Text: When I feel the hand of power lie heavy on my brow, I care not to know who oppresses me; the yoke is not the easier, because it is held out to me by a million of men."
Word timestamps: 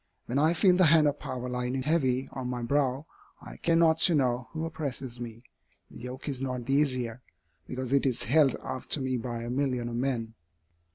When 0.25 0.39
I 0.39 0.55
feel 0.55 0.75
the 0.77 0.87
hand 0.87 1.05
of 1.05 1.19
power 1.19 1.47
lie 1.47 1.69
heavy 1.85 2.27
on 2.31 2.47
my 2.49 2.63
brow, 2.63 3.05
I 3.39 3.57
care 3.57 3.75
not 3.75 3.99
to 3.99 4.15
know 4.15 4.49
who 4.51 4.65
oppresses 4.65 5.19
me; 5.19 5.43
the 5.91 5.97
yoke 5.99 6.27
is 6.27 6.41
not 6.41 6.65
the 6.65 6.73
easier, 6.73 7.21
because 7.67 7.93
it 7.93 8.07
is 8.07 8.23
held 8.23 8.55
out 8.63 8.85
to 8.89 8.99
me 8.99 9.17
by 9.17 9.43
a 9.43 9.51
million 9.51 9.89
of 9.89 9.95
men." 9.95 10.33